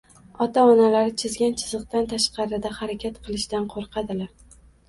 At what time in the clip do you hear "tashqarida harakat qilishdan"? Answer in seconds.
2.15-3.73